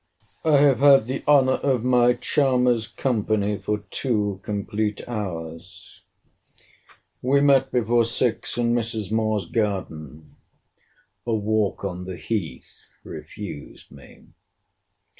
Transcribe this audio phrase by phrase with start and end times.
[0.43, 6.01] I have had the honour of my charmer's company for two complete hours.
[7.21, 9.11] We met before six in Mrs.
[9.11, 10.37] Moore's garden.
[11.27, 14.29] A walk on the Heath refused me.